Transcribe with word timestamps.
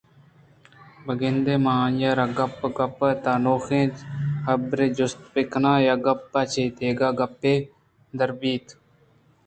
بہ 1.05 1.13
گندے 1.19 1.55
من 1.63 1.77
آئی 1.85 2.05
ءَ 2.09 2.17
را 2.17 2.25
گپ 2.37 2.59
گپ 2.77 2.99
ءِ 3.07 3.19
تہا 3.23 3.33
نوکیں 3.43 3.87
حبرے 4.47 4.87
جست 4.97 5.19
بہ 5.31 5.41
کناں 5.51 5.79
یا 5.87 5.95
گپ 6.05 6.33
ءَ 6.39 6.49
چہ 6.51 6.63
دگہ 6.77 7.09
گپے 7.19 7.53
دربئیت 8.17 8.67
اِنت 8.67 8.67